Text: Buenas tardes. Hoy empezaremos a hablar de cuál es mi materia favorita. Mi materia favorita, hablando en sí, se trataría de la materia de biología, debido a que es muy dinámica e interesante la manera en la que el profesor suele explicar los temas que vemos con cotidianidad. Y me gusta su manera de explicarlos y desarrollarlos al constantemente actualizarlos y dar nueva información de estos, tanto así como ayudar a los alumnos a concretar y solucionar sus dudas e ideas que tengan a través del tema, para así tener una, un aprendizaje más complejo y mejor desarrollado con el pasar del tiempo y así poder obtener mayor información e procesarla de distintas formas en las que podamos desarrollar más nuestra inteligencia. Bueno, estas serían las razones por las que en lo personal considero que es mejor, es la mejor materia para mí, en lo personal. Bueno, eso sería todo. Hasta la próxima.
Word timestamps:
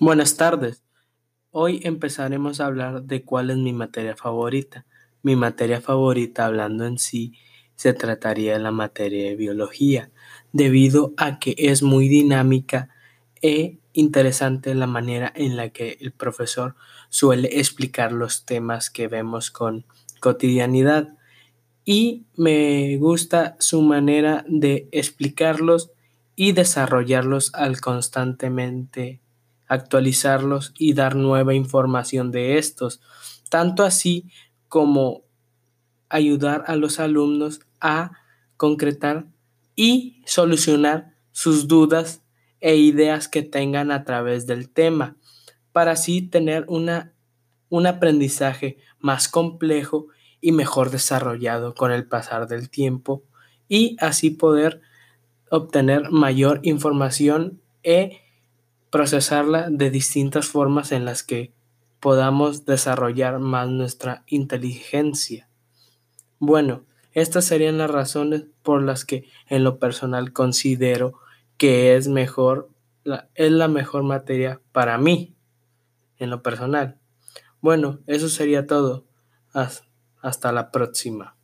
Buenas 0.00 0.36
tardes. 0.36 0.84
Hoy 1.50 1.80
empezaremos 1.82 2.60
a 2.60 2.66
hablar 2.66 3.02
de 3.02 3.24
cuál 3.24 3.50
es 3.50 3.56
mi 3.56 3.72
materia 3.72 4.14
favorita. 4.14 4.86
Mi 5.22 5.34
materia 5.34 5.80
favorita, 5.80 6.46
hablando 6.46 6.86
en 6.86 6.98
sí, 6.98 7.32
se 7.74 7.94
trataría 7.94 8.52
de 8.52 8.60
la 8.60 8.70
materia 8.70 9.28
de 9.28 9.34
biología, 9.34 10.12
debido 10.52 11.14
a 11.16 11.40
que 11.40 11.56
es 11.58 11.82
muy 11.82 12.06
dinámica 12.06 12.90
e 13.42 13.80
interesante 13.92 14.72
la 14.76 14.86
manera 14.86 15.32
en 15.34 15.56
la 15.56 15.70
que 15.70 15.98
el 16.00 16.12
profesor 16.12 16.76
suele 17.08 17.58
explicar 17.58 18.12
los 18.12 18.44
temas 18.44 18.90
que 18.90 19.08
vemos 19.08 19.50
con 19.50 19.84
cotidianidad. 20.20 21.08
Y 21.84 22.24
me 22.36 22.98
gusta 22.98 23.56
su 23.58 23.82
manera 23.82 24.44
de 24.46 24.88
explicarlos 24.92 25.90
y 26.36 26.52
desarrollarlos 26.52 27.52
al 27.52 27.80
constantemente 27.80 29.22
actualizarlos 29.68 30.72
y 30.78 30.94
dar 30.94 31.14
nueva 31.14 31.54
información 31.54 32.30
de 32.30 32.58
estos, 32.58 33.00
tanto 33.50 33.84
así 33.84 34.30
como 34.68 35.22
ayudar 36.08 36.64
a 36.66 36.76
los 36.76 37.00
alumnos 37.00 37.60
a 37.80 38.12
concretar 38.56 39.26
y 39.76 40.22
solucionar 40.26 41.14
sus 41.32 41.68
dudas 41.68 42.22
e 42.60 42.76
ideas 42.76 43.28
que 43.28 43.42
tengan 43.42 43.92
a 43.92 44.04
través 44.04 44.46
del 44.46 44.68
tema, 44.70 45.16
para 45.72 45.92
así 45.92 46.22
tener 46.22 46.64
una, 46.66 47.12
un 47.68 47.86
aprendizaje 47.86 48.78
más 48.98 49.28
complejo 49.28 50.08
y 50.40 50.52
mejor 50.52 50.90
desarrollado 50.90 51.74
con 51.74 51.92
el 51.92 52.06
pasar 52.06 52.48
del 52.48 52.70
tiempo 52.70 53.22
y 53.68 53.96
así 54.00 54.30
poder 54.30 54.80
obtener 55.50 56.10
mayor 56.10 56.60
información 56.62 57.60
e 57.82 58.20
procesarla 58.90 59.68
de 59.70 59.90
distintas 59.90 60.46
formas 60.46 60.92
en 60.92 61.04
las 61.04 61.22
que 61.22 61.52
podamos 62.00 62.64
desarrollar 62.64 63.38
más 63.38 63.68
nuestra 63.68 64.22
inteligencia. 64.26 65.48
Bueno, 66.38 66.84
estas 67.12 67.44
serían 67.44 67.78
las 67.78 67.90
razones 67.90 68.44
por 68.62 68.82
las 68.82 69.04
que 69.04 69.28
en 69.48 69.64
lo 69.64 69.78
personal 69.78 70.32
considero 70.32 71.14
que 71.56 71.96
es 71.96 72.06
mejor, 72.08 72.70
es 73.34 73.50
la 73.50 73.68
mejor 73.68 74.04
materia 74.04 74.60
para 74.72 74.98
mí, 74.98 75.34
en 76.18 76.30
lo 76.30 76.42
personal. 76.42 76.98
Bueno, 77.60 78.00
eso 78.06 78.28
sería 78.28 78.66
todo. 78.66 79.06
Hasta 80.22 80.52
la 80.52 80.70
próxima. 80.70 81.37